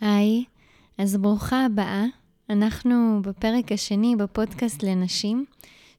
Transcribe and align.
היי, 0.00 0.44
אז 0.98 1.16
ברוכה 1.16 1.64
הבאה. 1.64 2.04
אנחנו 2.50 3.20
בפרק 3.22 3.72
השני 3.72 4.16
בפודקאסט 4.16 4.82
לנשים, 4.82 5.44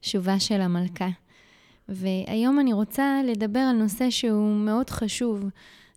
שובה 0.02 0.40
של 0.40 0.60
המלכה. 0.60 1.08
והיום 1.88 2.60
אני 2.60 2.72
רוצה 2.72 3.20
לדבר 3.24 3.60
על 3.60 3.76
נושא 3.76 4.10
שהוא 4.10 4.56
מאוד 4.56 4.90
חשוב, 4.90 5.44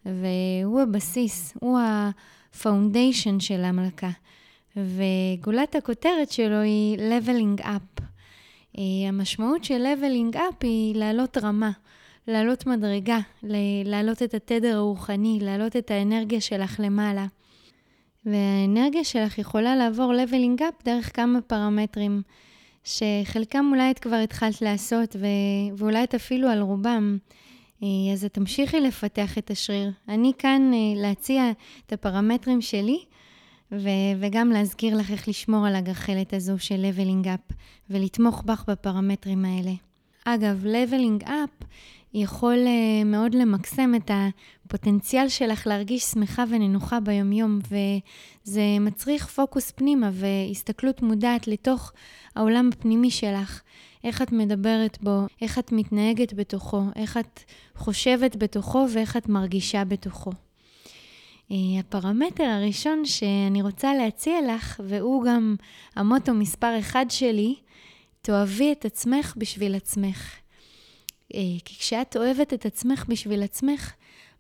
והוא 0.06 0.82
הבסיס, 0.82 1.54
הוא 1.60 1.80
הפאונדיישן 1.82 3.40
של 3.40 3.64
המלכה. 3.64 4.10
וגולת 4.78 5.76
הכותרת 5.76 6.32
שלו 6.32 6.62
היא 6.62 6.98
leveling 6.98 7.62
up. 7.62 8.04
המשמעות 9.08 9.64
של 9.64 9.86
leveling 9.86 10.36
up 10.36 10.56
היא 10.62 10.96
לעלות 10.96 11.38
רמה, 11.38 11.72
לעלות 12.28 12.66
מדרגה, 12.68 13.20
להעלות 13.86 14.24
את 14.24 14.34
התדר 14.34 14.78
הרוחני, 14.78 15.40
להעלות 15.42 15.76
את 15.76 15.92
האנרגיה 15.92 16.42
שלך 16.42 16.80
למעלה. 16.84 17.26
והאנרגיה 18.26 19.04
שלך 19.04 19.38
יכולה 19.38 19.76
לעבור 19.76 20.14
leveling 20.14 20.62
up 20.62 20.86
דרך 20.86 21.16
כמה 21.16 21.42
פרמטרים, 21.42 22.22
שחלקם 22.84 23.66
אולי 23.72 23.92
את 23.92 24.00
כבר 24.00 24.16
התחלת 24.16 24.62
לעשות, 24.62 25.16
ו... 25.20 25.26
ואולי 25.78 26.04
את 26.04 26.16
אפילו 26.16 26.48
על 26.48 26.62
רובם. 26.62 27.18
אז 28.14 28.26
את 28.26 28.34
תמשיכי 28.34 28.80
לפתח 28.80 29.38
את 29.38 29.52
השריר. 29.52 29.92
אני 30.10 30.32
כאן 30.38 30.72
אה, 30.74 31.02
להציע 31.02 31.52
את 31.86 31.94
הפרמטרים 31.94 32.62
שלי, 32.62 33.00
ו... 33.72 33.90
וגם 34.20 34.50
להזכיר 34.50 34.98
לך 34.98 35.12
איך 35.12 35.28
לשמור 35.28 35.68
על 35.68 35.76
הגחלת 35.76 36.34
הזו 36.34 36.60
של 36.60 36.86
leveling 36.86 37.26
up, 37.26 37.54
ולתמוך 37.90 38.44
בך 38.44 38.64
בפרמטרים 38.68 39.46
האלה. 39.46 39.72
אגב, 40.26 40.66
leveling 40.66 41.24
up 41.28 41.66
יכול 42.14 42.58
uh, 42.66 43.06
מאוד 43.06 43.36
למקסם 43.36 43.96
את 43.96 44.12
הפוטנציאל 44.14 45.30
שלך 45.30 45.68
להרגיש 45.68 46.04
שמחה 46.04 46.44
ונינוחה 46.50 47.00
ביומיום, 47.00 47.60
וזה 47.66 48.62
מצריך 48.80 49.28
פוקוס 49.28 49.72
פנימה 49.72 50.10
והסתכלות 50.14 51.02
מודעת 51.02 51.48
לתוך 51.48 51.92
העולם 52.36 52.70
הפנימי 52.74 53.12
שלך. 53.12 53.62
איך 54.04 54.22
את 54.22 54.32
מדברת 54.32 54.98
בו, 55.02 55.26
איך 55.42 55.60
את 55.60 55.72
מתנהגת 55.72 56.34
בתוכו, 56.34 56.84
איך 56.96 57.18
את 57.18 57.40
חושבת 57.76 58.36
בתוכו 58.36 58.86
ואיך 58.94 59.18
את 59.18 59.30
מרגישה 59.30 59.86
בתוכו. 59.86 60.32
Uh, 60.32 61.54
הפרמטר 61.80 62.44
הראשון 62.44 63.06
שאני 63.06 63.62
רוצה 63.62 63.94
להציע 63.94 64.36
לך, 64.56 64.82
והוא 64.84 65.26
גם 65.26 65.56
המוטו 65.96 66.34
מספר 66.34 66.80
אחד 66.80 67.06
שלי, 67.10 67.56
תאהבי 68.22 68.72
את 68.72 68.86
עצמך 68.86 69.34
בשביל 69.38 69.76
עצמך. 69.76 70.40
אה, 71.34 71.40
כי 71.66 71.76
כשאת 71.80 72.18
אוהבת 72.18 72.54
את 72.54 72.66
עצמך 72.66 73.06
בשביל 73.08 73.44
עצמך, 73.44 73.94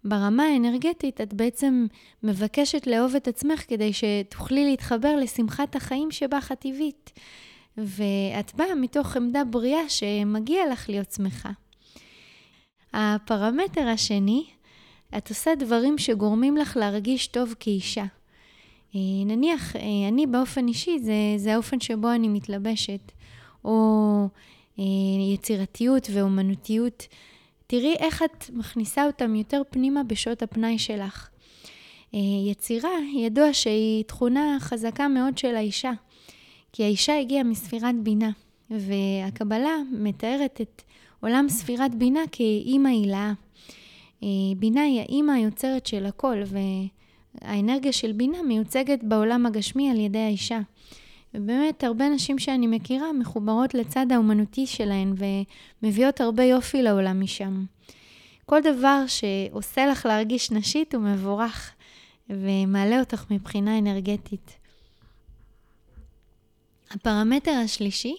ברמה 0.03 0.43
האנרגטית 0.43 1.21
את 1.21 1.33
בעצם 1.33 1.85
מבקשת 2.23 2.87
לאהוב 2.87 3.15
את 3.15 3.27
עצמך 3.27 3.63
כדי 3.67 3.91
שתוכלי 3.93 4.65
להתחבר 4.65 5.15
לשמחת 5.15 5.75
החיים 5.75 6.11
שבך 6.11 6.51
הטבעית. 6.51 7.11
ואת 7.77 8.55
באה 8.55 8.75
מתוך 8.75 9.15
עמדה 9.15 9.43
בריאה 9.43 9.89
שמגיע 9.89 10.71
לך 10.71 10.89
להיות 10.89 11.11
שמחה. 11.11 11.51
הפרמטר 12.93 13.87
השני, 13.87 14.45
את 15.17 15.29
עושה 15.29 15.55
דברים 15.55 15.97
שגורמים 15.97 16.57
לך 16.57 16.77
להרגיש 16.77 17.27
טוב 17.27 17.55
כאישה. 17.59 18.05
אה, 18.95 18.99
נניח, 19.25 19.75
אה, 19.75 19.81
אני 20.07 20.27
באופן 20.27 20.67
אישי, 20.67 20.99
זה, 20.99 21.13
זה 21.37 21.53
האופן 21.53 21.79
שבו 21.79 22.11
אני 22.11 22.27
מתלבשת, 22.27 23.11
או 23.65 24.27
יצירתיות 25.33 26.07
ואומנותיות. 26.13 27.07
תראי 27.67 27.95
איך 27.99 28.23
את 28.23 28.49
מכניסה 28.53 29.05
אותם 29.05 29.35
יותר 29.35 29.61
פנימה 29.69 30.03
בשעות 30.03 30.43
הפנאי 30.43 30.79
שלך. 30.79 31.29
אה, 32.13 32.19
יצירה, 32.51 32.89
ידוע 33.15 33.53
שהיא 33.53 34.03
תכונה 34.03 34.57
חזקה 34.59 35.07
מאוד 35.07 35.37
של 35.37 35.55
האישה, 35.55 35.91
כי 36.73 36.83
האישה 36.83 37.19
הגיעה 37.19 37.43
מספירת 37.43 37.95
בינה, 38.03 38.29
והקבלה 38.69 39.75
מתארת 39.91 40.61
את 40.61 40.81
עולם 41.19 41.45
ספירת 41.49 41.95
בינה 41.95 42.19
כאימא 42.31 42.89
הילאה. 42.89 43.33
אה, 44.23 44.27
בינה 44.57 44.81
היא 44.81 44.99
האימא 44.99 45.31
היוצרת 45.31 45.85
של 45.85 46.05
הכל, 46.05 46.37
והאנרגיה 47.41 47.91
של 47.91 48.11
בינה 48.11 48.43
מיוצגת 48.43 48.99
בעולם 49.03 49.45
הגשמי 49.45 49.91
על 49.91 49.99
ידי 49.99 50.19
האישה. 50.19 50.59
ובאמת, 51.33 51.83
הרבה 51.83 52.09
נשים 52.09 52.39
שאני 52.39 52.67
מכירה 52.67 53.13
מחוברות 53.13 53.73
לצד 53.73 54.05
האומנותי 54.11 54.67
שלהן 54.67 55.13
ומביאות 55.83 56.21
הרבה 56.21 56.43
יופי 56.43 56.81
לעולם 56.81 57.21
משם. 57.21 57.65
כל 58.45 58.61
דבר 58.61 59.03
שעושה 59.07 59.85
לך 59.87 60.05
להרגיש 60.05 60.51
נשית 60.51 60.95
הוא 60.95 61.03
מבורך 61.03 61.71
ומעלה 62.29 62.99
אותך 62.99 63.25
מבחינה 63.29 63.77
אנרגטית. 63.77 64.57
הפרמטר 66.91 67.51
השלישי, 67.51 68.15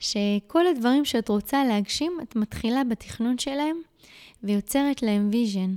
שכל 0.00 0.66
הדברים 0.66 1.04
שאת 1.04 1.28
רוצה 1.28 1.64
להגשים, 1.64 2.12
את 2.22 2.36
מתחילה 2.36 2.84
בתכנון 2.84 3.38
שלהם 3.38 3.76
ויוצרת 4.42 5.02
להם 5.02 5.28
vision. 5.32 5.74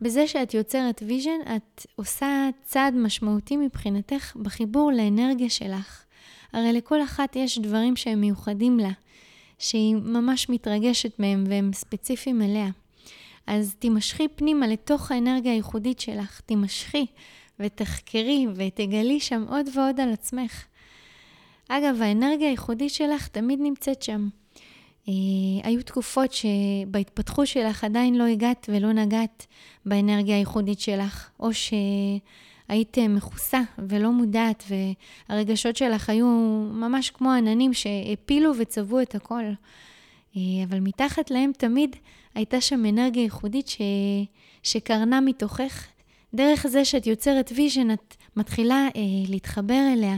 בזה 0.00 0.28
שאת 0.28 0.54
יוצרת 0.54 1.02
vision, 1.06 1.40
את 1.56 1.86
עושה 1.96 2.48
צעד 2.62 2.94
משמעותי 2.94 3.56
מבחינתך 3.56 4.36
בחיבור 4.36 4.92
לאנרגיה 4.92 5.50
שלך. 5.50 6.04
הרי 6.52 6.72
לכל 6.72 7.02
אחת 7.02 7.36
יש 7.36 7.58
דברים 7.58 7.96
שהם 7.96 8.20
מיוחדים 8.20 8.78
לה, 8.78 8.90
שהיא 9.58 9.94
ממש 9.94 10.48
מתרגשת 10.48 11.18
מהם 11.18 11.44
והם 11.48 11.70
ספציפיים 11.74 12.42
אליה. 12.42 12.70
אז 13.46 13.74
תימשכי 13.78 14.28
פנימה 14.28 14.66
לתוך 14.66 15.10
האנרגיה 15.10 15.52
הייחודית 15.52 16.00
שלך, 16.00 16.40
תימשכי 16.40 17.06
ותחקרי 17.60 18.46
ותגלי 18.54 19.20
שם 19.20 19.44
עוד 19.48 19.66
ועוד 19.74 20.00
על 20.00 20.12
עצמך. 20.12 20.64
אגב, 21.68 22.02
האנרגיה 22.02 22.48
הייחודית 22.48 22.90
שלך 22.90 23.28
תמיד 23.28 23.58
נמצאת 23.62 24.02
שם. 24.02 24.28
אה, 25.08 25.12
היו 25.62 25.82
תקופות 25.82 26.30
שבהתפתחות 26.32 27.46
שלך 27.46 27.84
עדיין 27.84 28.14
לא 28.14 28.24
הגעת 28.24 28.68
ולא 28.72 28.92
נגעת 28.92 29.46
באנרגיה 29.86 30.36
הייחודית 30.36 30.80
שלך, 30.80 31.30
או 31.40 31.50
שהיית 31.54 32.98
מכוסה 32.98 33.60
ולא 33.78 34.12
מודעת, 34.12 34.64
והרגשות 35.28 35.76
שלך 35.76 36.10
היו 36.10 36.26
ממש 36.72 37.10
כמו 37.10 37.32
עננים 37.32 37.74
שהפילו 37.74 38.52
וצבעו 38.58 39.02
את 39.02 39.14
הכל. 39.14 39.44
אה, 40.36 40.40
אבל 40.68 40.80
מתחת 40.80 41.30
להם 41.30 41.52
תמיד 41.58 41.96
הייתה 42.34 42.60
שם 42.60 42.86
אנרגיה 42.86 43.22
ייחודית 43.22 43.68
ש... 43.68 43.78
שקרנה 44.62 45.20
מתוכך. 45.20 45.86
דרך 46.34 46.66
זה 46.66 46.84
שאת 46.84 47.06
יוצרת 47.06 47.52
vision, 47.56 47.90
את 47.90 48.16
מתחילה 48.36 48.88
אה, 48.96 49.02
להתחבר 49.28 49.82
אליה 49.92 50.16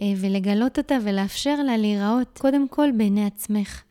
אה, 0.00 0.12
ולגלות 0.16 0.78
אותה 0.78 0.96
ולאפשר 1.04 1.62
לה 1.62 1.76
להיראות 1.76 2.38
קודם 2.38 2.68
כל 2.68 2.88
בעיני 2.96 3.26
עצמך. 3.26 3.82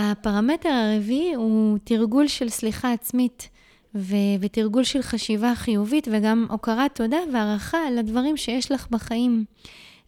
הפרמטר 0.00 0.68
הרביעי 0.68 1.34
הוא 1.34 1.78
תרגול 1.84 2.28
של 2.28 2.48
סליחה 2.48 2.92
עצמית 2.92 3.48
ו- 3.94 4.16
ותרגול 4.40 4.84
של 4.84 5.02
חשיבה 5.02 5.54
חיובית 5.54 6.08
וגם 6.12 6.46
הוקרת 6.50 6.94
תודה 6.94 7.16
והערכה 7.32 7.78
על 7.86 7.98
הדברים 7.98 8.36
שיש 8.36 8.72
לך 8.72 8.86
בחיים. 8.90 9.44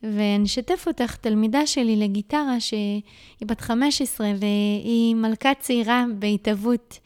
ואני 0.03 0.45
אשתף 0.45 0.85
אותך, 0.87 1.17
תלמידה 1.17 1.67
שלי 1.67 1.97
לגיטרה 1.97 2.61
שהיא 2.61 3.03
בת 3.45 3.61
15 3.61 4.33
והיא 4.37 5.15
מלכה 5.15 5.55
צעירה 5.61 6.05
בהתהוות. 6.19 6.99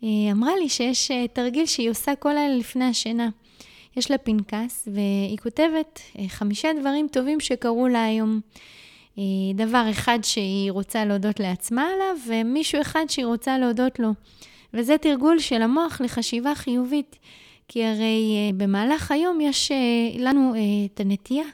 היא 0.00 0.32
אמרה 0.32 0.56
לי 0.56 0.68
שיש 0.68 1.10
אה, 1.10 1.28
תרגיל 1.32 1.66
שהיא 1.66 1.90
עושה 1.90 2.14
כל 2.14 2.28
לילה 2.28 2.56
לפני 2.56 2.84
השינה. 2.84 3.28
יש 3.96 4.10
לה 4.10 4.18
פנקס 4.18 4.88
והיא 4.92 5.38
כותבת 5.38 6.00
אה, 6.18 6.28
חמישה 6.28 6.68
דברים 6.80 7.08
טובים 7.12 7.40
שקרו 7.40 7.88
לה 7.88 8.04
היום. 8.04 8.40
אה, 9.18 9.22
דבר 9.54 9.86
אחד 9.90 10.18
שהיא 10.22 10.70
רוצה 10.70 11.04
להודות 11.04 11.40
לעצמה 11.40 11.82
עליו, 11.94 12.16
ומישהו 12.26 12.80
אחד 12.80 13.04
שהיא 13.08 13.26
רוצה 13.26 13.58
להודות 13.58 13.98
לו. 13.98 14.10
וזה 14.74 14.98
תרגול 14.98 15.38
של 15.38 15.62
המוח 15.62 16.00
לחשיבה 16.00 16.54
חיובית. 16.54 17.16
כי 17.70 17.84
הרי 17.84 18.50
uh, 18.50 18.54
במהלך 18.56 19.12
היום 19.12 19.40
יש 19.40 19.72
uh, 19.72 20.20
לנו 20.20 20.54
את 20.86 21.00
הנטייה 21.00 21.44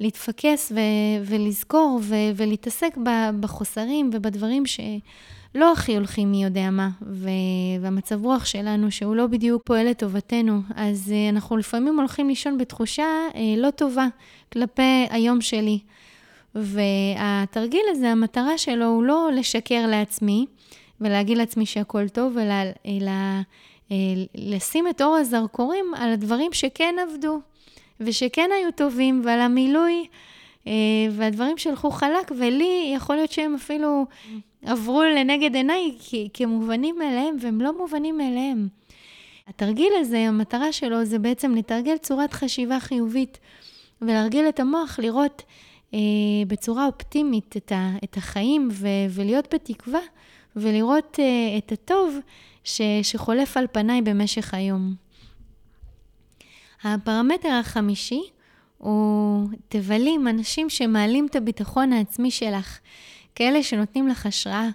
להתפקס 0.00 0.72
ו- 0.74 1.24
ולזכור 1.24 2.00
ו- 2.02 2.14
ולהתעסק 2.36 2.96
בחוסרים 3.40 4.10
ובדברים 4.12 4.66
שלא 4.66 5.72
הכי 5.72 5.96
הולכים 5.96 6.30
מי 6.30 6.44
יודע 6.44 6.70
מה, 6.70 6.88
ו- 7.02 7.28
והמצב 7.80 8.24
רוח 8.24 8.44
שלנו 8.44 8.90
שהוא 8.90 9.16
לא 9.16 9.26
בדיוק 9.26 9.62
פועל 9.64 9.90
לטובתנו, 9.90 10.60
אז 10.74 11.12
אנחנו 11.30 11.56
לפעמים 11.56 11.98
הולכים 11.98 12.28
לישון 12.28 12.58
בתחושה 12.58 13.06
לא 13.56 13.70
טובה 13.70 14.06
כלפי 14.52 15.06
היום 15.10 15.40
שלי. 15.40 15.78
והתרגיל 16.54 17.84
הזה, 17.88 18.10
המטרה 18.10 18.58
שלו 18.58 18.86
הוא 18.86 19.02
לא 19.02 19.30
לשקר 19.32 19.86
לעצמי 19.86 20.46
ולהגיד 21.00 21.38
לעצמי 21.38 21.66
שהכל 21.66 22.08
טוב, 22.08 22.38
אלא, 22.38 22.54
אלא 22.86 23.10
אה, 23.90 23.96
לשים 24.34 24.88
את 24.88 25.02
אור 25.02 25.16
הזרקורים 25.16 25.84
על 25.96 26.12
הדברים 26.12 26.52
שכן 26.52 26.94
עבדו 27.02 27.40
ושכן 28.00 28.50
היו 28.58 28.72
טובים 28.72 29.22
ועל 29.24 29.40
המילוי 29.40 30.06
אה, 30.66 30.72
והדברים 31.10 31.58
שהלכו 31.58 31.90
חלק, 31.90 32.32
ולי 32.38 32.92
יכול 32.94 33.16
להיות 33.16 33.32
שהם 33.32 33.54
אפילו 33.54 34.06
עברו 34.66 35.02
לנגד 35.02 35.54
עיניי 35.54 35.92
כמובנים 36.34 36.98
מאליהם, 36.98 37.36
והם 37.40 37.60
לא 37.60 37.78
מובנים 37.78 38.18
מאליהם. 38.18 38.68
התרגיל 39.48 39.92
הזה, 40.00 40.18
המטרה 40.18 40.72
שלו 40.72 41.04
זה 41.04 41.18
בעצם 41.18 41.54
לתרגל 41.54 41.96
צורת 41.96 42.32
חשיבה 42.32 42.80
חיובית 42.80 43.38
ולהרגיל 44.02 44.48
את 44.48 44.60
המוח 44.60 44.98
לראות 44.98 45.42
בצורה 46.46 46.86
אופטימית 46.86 47.56
את, 47.56 47.72
ה, 47.72 47.90
את 48.04 48.16
החיים 48.16 48.68
ו, 48.72 48.88
ולהיות 49.10 49.54
בתקווה 49.54 50.00
ולראות 50.56 51.20
אה, 51.20 51.58
את 51.58 51.72
הטוב 51.72 52.18
ש, 52.64 52.80
שחולף 53.02 53.56
על 53.56 53.66
פניי 53.72 54.02
במשך 54.02 54.54
היום. 54.54 54.94
הפרמטר 56.84 57.52
החמישי 57.52 58.22
הוא 58.78 59.48
תבלי 59.68 60.14
עם 60.14 60.28
אנשים 60.28 60.70
שמעלים 60.70 61.26
את 61.26 61.36
הביטחון 61.36 61.92
העצמי 61.92 62.30
שלך, 62.30 62.78
כאלה 63.34 63.62
שנותנים 63.62 64.08
לך 64.08 64.26
השראה. 64.26 64.68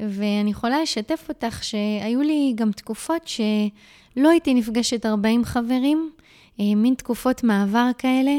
ואני 0.00 0.50
יכולה 0.50 0.82
לשתף 0.82 1.26
אותך 1.28 1.64
שהיו 1.64 2.20
לי 2.20 2.52
גם 2.54 2.72
תקופות 2.72 3.28
שלא 3.28 4.28
הייתי 4.30 4.54
נפגשת 4.54 5.04
הרבה 5.04 5.28
עם 5.28 5.44
חברים, 5.44 6.10
אה, 6.60 6.74
מין 6.76 6.94
תקופות 6.94 7.44
מעבר 7.44 7.90
כאלה, 7.98 8.32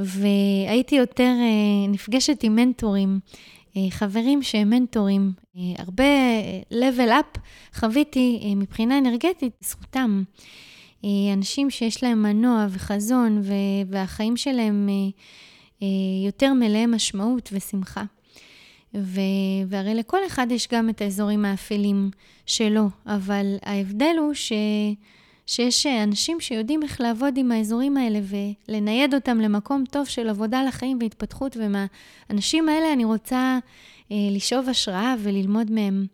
והייתי 0.00 0.94
יותר 0.94 1.34
אה, 1.40 1.88
נפגשת 1.88 2.42
עם 2.42 2.56
מנטורים, 2.56 3.20
אה, 3.76 3.82
חברים 3.90 4.42
שהם 4.42 4.70
מנטורים. 4.70 5.32
הרבה 5.78 6.04
level 6.72 7.08
up 7.08 7.38
חוויתי 7.74 8.54
מבחינה 8.56 8.98
אנרגטית 8.98 9.52
בזכותם. 9.62 10.22
אנשים 11.32 11.70
שיש 11.70 12.02
להם 12.02 12.22
מנוע 12.22 12.66
וחזון, 12.70 13.42
והחיים 13.88 14.36
שלהם 14.36 14.88
יותר 16.24 16.52
מלאי 16.52 16.86
משמעות 16.86 17.48
ושמחה. 17.52 18.04
ו... 18.94 19.20
והרי 19.68 19.94
לכל 19.94 20.18
אחד 20.26 20.46
יש 20.50 20.68
גם 20.72 20.88
את 20.88 21.00
האזורים 21.00 21.44
האפלים 21.44 22.10
שלו, 22.46 22.88
אבל 23.06 23.56
ההבדל 23.62 24.14
הוא 24.18 24.34
ש... 24.34 24.52
שיש 25.50 25.86
אנשים 25.86 26.40
שיודעים 26.40 26.82
איך 26.82 27.00
לעבוד 27.00 27.36
עם 27.36 27.52
האזורים 27.52 27.96
האלה 27.96 28.20
ולנייד 28.68 29.14
אותם 29.14 29.40
למקום 29.40 29.84
טוב 29.90 30.06
של 30.06 30.28
עבודה 30.28 30.62
לחיים 30.62 30.98
והתפתחות, 31.00 31.56
ומהאנשים 31.56 32.68
האלה 32.68 32.92
אני 32.92 33.04
רוצה 33.04 33.58
אה, 34.12 34.16
לשאוב 34.30 34.68
השראה 34.68 35.14
וללמוד 35.18 35.70
מהם. 35.70 36.06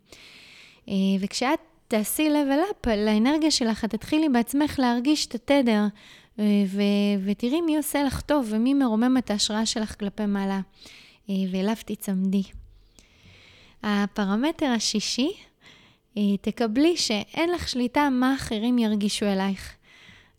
אה, 0.89 0.93
וכשאת 1.19 1.59
תעשי 1.87 2.29
level 2.29 2.71
up 2.71 2.89
לאנרגיה 2.89 3.51
שלך, 3.51 3.85
את 3.85 3.89
תתחילי 3.89 4.29
בעצמך 4.29 4.79
להרגיש 4.79 5.25
את 5.25 5.35
התדר, 5.35 5.85
אה, 6.39 6.45
ו- 6.67 7.25
ותראי 7.25 7.61
מי 7.61 7.77
עושה 7.77 8.03
לך 8.03 8.21
טוב 8.21 8.45
ומי 8.49 8.73
מרומם 8.73 9.17
את 9.17 9.31
ההשראה 9.31 9.65
שלך 9.65 9.99
כלפי 9.99 10.25
מעלה, 10.25 10.59
אה, 11.29 11.35
ואליו 11.51 11.75
תצמדי. 11.85 12.43
הפרמטר 13.83 14.65
השישי, 14.65 15.27
אה, 15.27 15.46
תקבלי 16.41 16.97
שאין 16.97 17.49
לך 17.49 17.67
שליטה 17.67 18.09
מה 18.09 18.35
אחרים 18.35 18.77
ירגישו 18.77 19.25
אלייך. 19.25 19.77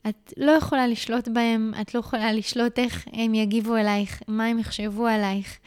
את 0.09 0.33
לא 0.37 0.51
יכולה 0.51 0.87
לשלוט 0.87 1.29
בהם, 1.29 1.73
את 1.81 1.95
לא 1.95 2.01
יכולה 2.01 2.33
לשלוט 2.33 2.79
איך 2.79 3.05
הם 3.13 3.35
יגיבו 3.35 3.77
אלייך, 3.77 4.23
מה 4.29 4.47
הם 4.47 4.59
יחשבו 4.59 5.07
עלייך, 5.07 5.59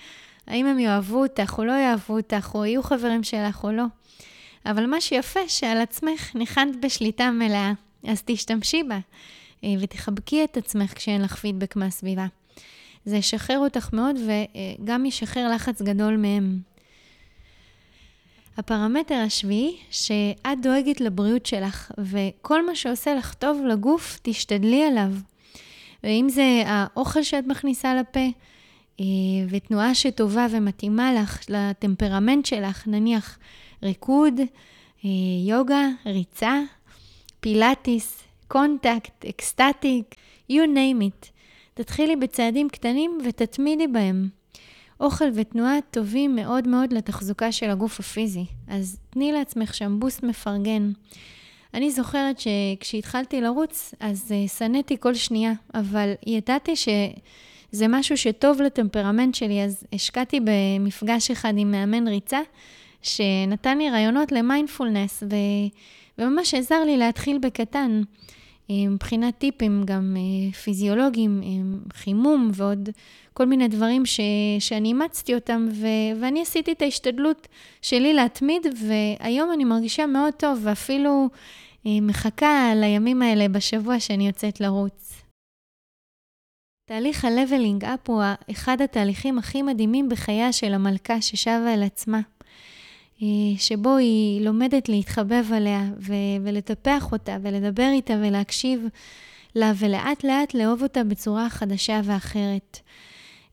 האם 0.47 0.65
הם 0.65 0.79
יאהבו 0.79 1.21
אותך 1.21 1.55
או 1.57 1.65
לא 1.65 1.71
יאהבו 1.71 2.17
אותך, 2.17 2.51
או 2.55 2.65
יהיו 2.65 2.83
חברים 2.83 3.23
שלך 3.23 3.63
או 3.63 3.71
לא. 3.71 3.83
אבל 4.65 4.85
מה 4.85 5.01
שיפה, 5.01 5.39
שעל 5.47 5.77
עצמך 5.77 6.35
ניחנת 6.35 6.75
בשליטה 6.81 7.31
מלאה, 7.31 7.73
אז 8.07 8.23
תשתמשי 8.25 8.83
בה 8.83 8.99
אה, 9.63 9.73
ותחבקי 9.79 10.43
את 10.43 10.57
עצמך 10.57 10.93
כשאין 10.93 11.21
לך 11.21 11.35
פידבק 11.35 11.75
מהסביבה. 11.75 12.25
זה 13.05 13.17
ישחרר 13.17 13.57
אותך 13.57 13.93
מאוד 13.93 14.15
וגם 14.25 15.05
ישחרר 15.05 15.49
לחץ 15.49 15.81
גדול 15.81 16.17
מהם. 16.17 16.70
הפרמטר 18.57 19.15
השביעי, 19.15 19.77
שאת 19.91 20.61
דואגת 20.61 21.01
לבריאות 21.01 21.45
שלך, 21.45 21.91
וכל 21.97 22.65
מה 22.65 22.75
שעושה 22.75 23.15
לך 23.15 23.33
טוב 23.33 23.61
לגוף, 23.67 24.19
תשתדלי 24.21 24.83
עליו. 24.83 25.11
ואם 26.03 26.27
זה 26.29 26.63
האוכל 26.65 27.23
שאת 27.23 27.47
מכניסה 27.47 27.95
לפה, 27.95 28.19
אה, 28.99 29.05
ותנועה 29.49 29.95
שטובה 29.95 30.47
ומתאימה 30.51 31.13
לך, 31.13 31.39
לטמפרמנט 31.49 32.45
שלך, 32.45 32.87
נניח 32.87 33.39
ריקוד, 33.83 34.39
אה, 35.05 35.09
יוגה, 35.47 35.87
ריצה, 36.05 36.61
פילאטיס, 37.39 38.23
contact, 38.47 39.25
ecstatic, 39.25 40.15
you 40.51 40.65
name 40.75 41.01
it. 41.01 41.27
תתחילי 41.73 42.15
בצעדים 42.15 42.69
קטנים 42.69 43.17
ותתמידי 43.25 43.87
בהם. 43.87 44.40
אוכל 45.01 45.25
ותנועה 45.33 45.75
טובים 45.91 46.35
מאוד 46.35 46.67
מאוד 46.67 46.93
לתחזוקה 46.93 47.51
של 47.51 47.69
הגוף 47.69 47.99
הפיזי, 47.99 48.45
אז 48.67 48.99
תני 49.09 49.31
לעצמך 49.31 49.73
שם 49.73 49.99
boost 49.99 50.23
מפרגן. 50.23 50.91
אני 51.73 51.91
זוכרת 51.91 52.35
שכשהתחלתי 52.39 53.41
לרוץ, 53.41 53.93
אז 53.99 54.31
uh, 54.31 54.57
שנאתי 54.57 54.97
כל 54.99 55.13
שנייה, 55.13 55.53
אבל 55.73 56.13
ידעתי 56.27 56.75
שזה 56.75 57.87
משהו 57.89 58.17
שטוב 58.17 58.61
לטמפרמנט 58.61 59.35
שלי, 59.35 59.63
אז 59.63 59.83
השקעתי 59.93 60.39
במפגש 60.43 61.31
אחד 61.31 61.53
עם 61.57 61.71
מאמן 61.71 62.07
ריצה, 62.07 62.39
שנתן 63.01 63.77
לי 63.77 63.89
רעיונות 63.89 64.31
למיינדפולנס, 64.31 65.23
ו... 65.23 65.35
וממש 66.17 66.53
עזר 66.53 66.83
לי 66.83 66.97
להתחיל 66.97 67.37
בקטן. 67.37 68.01
מבחינת 68.69 69.37
טיפים 69.37 69.83
גם 69.85 70.17
אה, 70.17 70.53
פיזיולוגיים, 70.53 71.41
חימום 71.93 72.51
ועוד 72.53 72.89
כל 73.33 73.45
מיני 73.45 73.67
דברים 73.67 74.05
ש, 74.05 74.19
שאני 74.59 74.87
אימצתי 74.87 75.35
אותם, 75.35 75.67
ו, 75.71 75.85
ואני 76.21 76.41
עשיתי 76.41 76.71
את 76.71 76.81
ההשתדלות 76.81 77.47
שלי 77.81 78.13
להתמיד, 78.13 78.67
והיום 78.87 79.51
אני 79.53 79.63
מרגישה 79.63 80.05
מאוד 80.05 80.33
טוב, 80.33 80.59
ואפילו 80.63 81.29
אה, 81.85 81.91
מחכה 82.01 82.71
לימים 82.75 83.21
האלה 83.21 83.47
בשבוע 83.47 83.99
שאני 83.99 84.27
יוצאת 84.27 84.61
לרוץ. 84.61 85.21
תהליך 86.89 87.25
ה-leveling 87.25 87.83
up 87.83 88.07
הוא 88.07 88.23
אחד 88.51 88.81
התהליכים 88.81 89.37
הכי 89.37 89.61
מדהימים 89.61 90.09
בחייה 90.09 90.53
של 90.53 90.73
המלכה 90.73 91.21
ששבה 91.21 91.73
אל 91.73 91.83
עצמה. 91.83 92.21
אה, 93.21 93.27
שבו 93.57 93.95
היא 93.95 94.41
לומדת 94.41 94.89
להתחבב 94.89 95.45
עליה 95.53 95.83
ו- 95.99 96.13
ולטפח 96.43 97.11
אותה 97.11 97.37
ולדבר 97.41 97.89
איתה 97.91 98.13
ולהקשיב 98.13 98.85
לה 99.55 99.71
ולאט 99.75 100.23
לאט 100.23 100.53
לאהוב 100.53 100.83
אותה 100.83 101.03
בצורה 101.03 101.49
חדשה 101.49 102.01
ואחרת. 102.03 102.79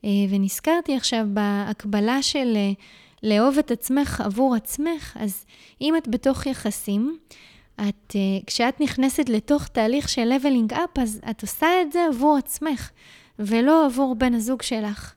אה, 0.05 0.09
ונזכרתי 0.29 0.95
עכשיו 0.95 1.25
בהקבלה 1.33 2.21
של 2.21 2.53
אה, 2.55 2.71
לאהוב 3.23 3.57
את 3.57 3.71
עצמך 3.71 4.21
עבור 4.25 4.55
עצמך, 4.55 5.17
אז 5.19 5.45
אם 5.81 5.97
את 5.97 6.07
בתוך 6.07 6.45
יחסים, 6.45 7.17
את, 7.81 8.15
כשאת 8.45 8.81
נכנסת 8.81 9.29
לתוך 9.29 9.67
תהליך 9.67 10.09
של 10.09 10.31
leveling 10.31 10.73
up, 10.73 11.01
אז 11.01 11.21
את 11.29 11.41
עושה 11.41 11.67
את 11.81 11.91
זה 11.91 12.05
עבור 12.09 12.37
עצמך, 12.37 12.89
ולא 13.39 13.85
עבור 13.85 14.15
בן 14.15 14.33
הזוג 14.33 14.61
שלך. 14.61 15.13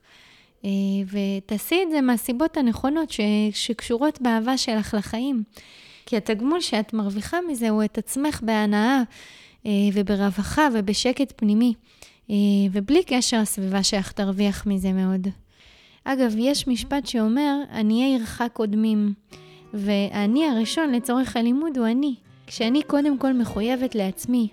אה, 0.64 0.71
ותעשי 1.07 1.81
את 1.83 1.90
זה 1.90 2.00
מהסיבות 2.00 2.57
הנכונות 2.57 3.11
ש, 3.11 3.21
שקשורות 3.52 4.23
באהבה 4.23 4.57
שלך 4.57 4.95
לחיים. 4.99 5.42
כי 6.07 6.16
התגמול 6.16 6.61
שאת 6.61 6.92
מרוויחה 6.92 7.38
מזה 7.49 7.69
הוא 7.71 7.85
את 7.85 7.99
עצמך 7.99 8.40
בהנאה 8.42 9.02
אה, 9.66 9.71
וברווחה 9.92 10.69
ובשקט 10.73 11.33
פנימי, 11.37 11.75
אה, 12.31 12.37
ובלי 12.73 13.02
קשר 13.07 13.37
הסביבה 13.37 13.83
שלך 13.83 14.12
תרוויח 14.12 14.66
מזה 14.66 14.92
מאוד. 14.92 15.28
אגב, 16.04 16.35
יש 16.38 16.69
משפט 16.69 17.07
שאומר, 17.07 17.57
עניי 17.73 18.04
עירך 18.04 18.42
קודמים, 18.52 19.14
והאני 19.75 20.45
הראשון 20.45 20.92
לצורך 20.92 21.37
הלימוד 21.37 21.78
הוא 21.78 21.87
אני. 21.87 22.14
כשאני 22.47 22.83
קודם 22.83 23.19
כל 23.19 23.33
מחויבת 23.33 23.95
לעצמי, 23.95 24.49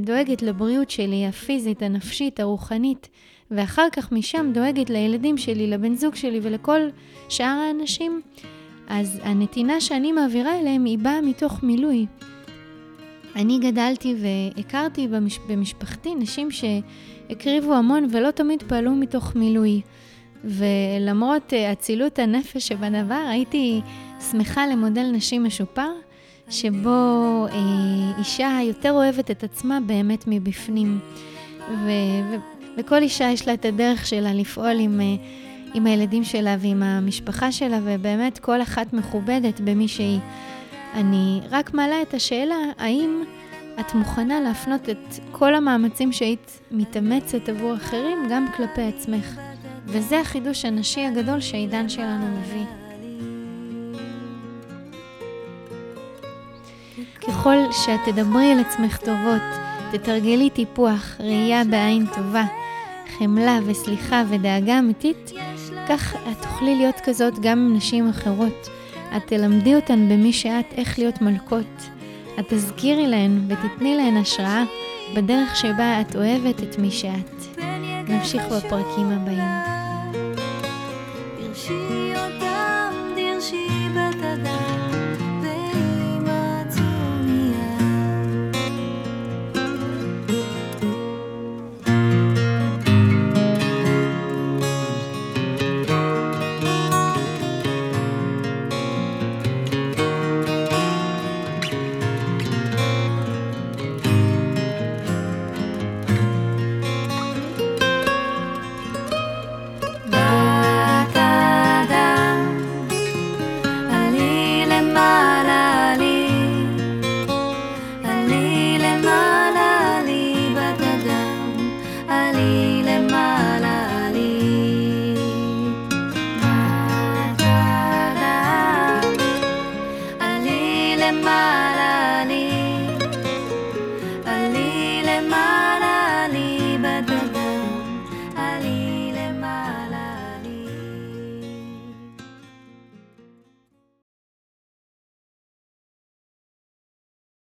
דואגת 0.00 0.42
לבריאות 0.42 0.90
שלי, 0.90 1.26
הפיזית, 1.26 1.82
הנפשית, 1.82 2.40
הרוחנית, 2.40 3.08
ואחר 3.50 3.86
כך 3.92 4.12
משם 4.12 4.50
דואגת 4.54 4.90
לילדים 4.90 5.38
שלי, 5.38 5.66
לבן 5.66 5.94
זוג 5.94 6.14
שלי 6.14 6.40
ולכל 6.42 6.80
שאר 7.28 7.46
האנשים, 7.68 8.20
אז 8.88 9.20
הנתינה 9.22 9.80
שאני 9.80 10.12
מעבירה 10.12 10.60
אליהם 10.60 10.84
היא 10.84 10.98
באה 10.98 11.20
מתוך 11.20 11.62
מילוי. 11.62 12.06
אני 13.36 13.58
גדלתי 13.58 14.14
והכרתי 14.22 15.08
במש... 15.08 15.38
במשפחתי 15.48 16.14
נשים 16.14 16.48
שהקריבו 16.50 17.74
המון 17.74 18.08
ולא 18.12 18.30
תמיד 18.30 18.62
פעלו 18.62 18.90
מתוך 18.90 19.36
מילוי. 19.36 19.80
ולמרות 20.44 21.52
אה, 21.52 21.72
אצילות 21.72 22.18
הנפש 22.18 22.68
שבדבר, 22.68 23.24
הייתי 23.28 23.80
שמחה 24.30 24.66
למודל 24.66 25.10
נשים 25.12 25.44
משופר, 25.44 25.90
שבו 26.50 27.46
אה, 27.52 28.18
אישה 28.18 28.58
יותר 28.64 28.92
אוהבת 28.92 29.30
את 29.30 29.44
עצמה 29.44 29.78
באמת 29.86 30.24
מבפנים. 30.26 30.98
ו... 31.58 31.90
וכל 32.78 33.02
אישה 33.02 33.24
יש 33.24 33.48
לה 33.48 33.54
את 33.54 33.64
הדרך 33.64 34.06
שלה 34.06 34.32
לפעול 34.32 34.80
עם, 34.80 35.00
אה, 35.00 35.06
עם 35.74 35.86
הילדים 35.86 36.24
שלה 36.24 36.56
ועם 36.60 36.82
המשפחה 36.82 37.52
שלה, 37.52 37.78
ובאמת 37.84 38.38
כל 38.38 38.62
אחת 38.62 38.92
מכובדת 38.92 39.60
במי 39.60 39.88
שהיא. 39.88 40.20
אני 40.94 41.40
רק 41.50 41.74
מעלה 41.74 42.02
את 42.02 42.14
השאלה, 42.14 42.56
האם 42.78 43.22
את 43.80 43.94
מוכנה 43.94 44.40
להפנות 44.40 44.88
את 44.88 45.14
כל 45.32 45.54
המאמצים 45.54 46.12
שהיית 46.12 46.60
מתאמצת 46.70 47.48
עבור 47.48 47.74
אחרים 47.74 48.18
גם 48.30 48.46
כלפי 48.56 48.82
עצמך? 48.82 49.40
וזה 49.86 50.20
החידוש 50.20 50.64
הנשי 50.64 51.00
הגדול 51.00 51.40
שהעידן 51.40 51.88
שלנו 51.88 52.26
מביא. 52.26 52.64
ככל 57.28 57.56
שאת 57.72 58.00
תדברי 58.04 58.52
על 58.52 58.60
עצמך 58.60 58.96
טובות, 58.96 59.42
תתרגלי 59.92 60.50
טיפוח, 60.50 61.16
ראייה 61.20 61.64
בעין 61.64 62.06
טובה, 62.06 62.44
חמלה 63.18 63.58
וסליחה 63.66 64.22
ודאגה 64.28 64.78
אמיתית, 64.78 65.32
כך 65.88 66.14
את 66.14 66.42
תוכלי 66.42 66.76
להיות 66.76 67.00
כזאת 67.04 67.34
גם 67.38 67.58
עם 67.58 67.76
נשים 67.76 68.08
אחרות. 68.08 68.68
את 69.16 69.22
תלמדי 69.26 69.74
אותן 69.74 70.08
במי 70.08 70.32
שאת 70.32 70.66
איך 70.76 70.98
להיות 70.98 71.22
מלכות. 71.22 71.88
את 72.38 72.44
תזכירי 72.48 73.06
להן 73.06 73.40
ותתני 73.48 73.96
להן 73.96 74.16
השראה 74.16 74.64
בדרך 75.16 75.56
שבה 75.56 76.00
את 76.00 76.16
אוהבת 76.16 76.62
את 76.62 76.78
מי 76.78 76.90
שאת. 76.90 77.58
נמשיך 78.08 78.42
בפרקים 78.42 79.10
הבאים. 79.10 79.77